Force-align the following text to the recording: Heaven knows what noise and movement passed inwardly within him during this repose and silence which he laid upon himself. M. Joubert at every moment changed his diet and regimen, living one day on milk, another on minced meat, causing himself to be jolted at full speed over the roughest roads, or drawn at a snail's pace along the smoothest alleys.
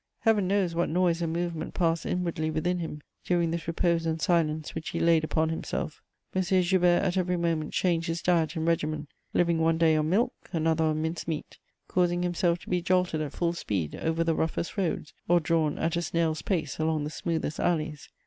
Heaven 0.21 0.47
knows 0.47 0.73
what 0.73 0.89
noise 0.89 1.21
and 1.21 1.31
movement 1.31 1.75
passed 1.75 2.07
inwardly 2.07 2.49
within 2.49 2.79
him 2.79 3.03
during 3.23 3.51
this 3.51 3.67
repose 3.67 4.03
and 4.07 4.19
silence 4.19 4.73
which 4.73 4.89
he 4.89 4.99
laid 4.99 5.23
upon 5.23 5.49
himself. 5.49 6.01
M. 6.33 6.41
Joubert 6.41 7.03
at 7.03 7.17
every 7.17 7.37
moment 7.37 7.71
changed 7.71 8.07
his 8.07 8.23
diet 8.23 8.55
and 8.55 8.67
regimen, 8.67 9.09
living 9.35 9.59
one 9.59 9.77
day 9.77 9.95
on 9.95 10.09
milk, 10.09 10.33
another 10.53 10.85
on 10.85 11.03
minced 11.03 11.27
meat, 11.27 11.59
causing 11.87 12.23
himself 12.23 12.57
to 12.61 12.69
be 12.71 12.81
jolted 12.81 13.21
at 13.21 13.33
full 13.33 13.53
speed 13.53 13.93
over 14.01 14.23
the 14.23 14.33
roughest 14.33 14.75
roads, 14.75 15.13
or 15.27 15.39
drawn 15.39 15.77
at 15.77 15.95
a 15.95 16.01
snail's 16.01 16.41
pace 16.41 16.79
along 16.79 17.03
the 17.03 17.11
smoothest 17.11 17.59
alleys. 17.59 18.09